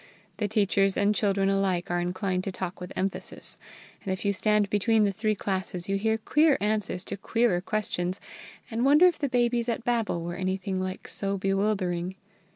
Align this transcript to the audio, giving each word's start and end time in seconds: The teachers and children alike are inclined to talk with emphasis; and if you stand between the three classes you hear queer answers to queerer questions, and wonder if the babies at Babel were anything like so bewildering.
The 0.37 0.47
teachers 0.47 0.97
and 0.97 1.13
children 1.13 1.47
alike 1.47 1.91
are 1.91 1.99
inclined 1.99 2.43
to 2.45 2.51
talk 2.51 2.81
with 2.81 2.91
emphasis; 2.95 3.59
and 4.03 4.11
if 4.11 4.25
you 4.25 4.33
stand 4.33 4.67
between 4.71 5.03
the 5.03 5.11
three 5.11 5.35
classes 5.35 5.87
you 5.89 5.95
hear 5.95 6.17
queer 6.17 6.57
answers 6.59 7.03
to 7.03 7.17
queerer 7.17 7.61
questions, 7.61 8.19
and 8.71 8.83
wonder 8.83 9.05
if 9.05 9.19
the 9.19 9.29
babies 9.29 9.69
at 9.69 9.83
Babel 9.85 10.23
were 10.23 10.33
anything 10.35 10.79
like 10.81 11.07
so 11.07 11.37
bewildering. 11.37 12.15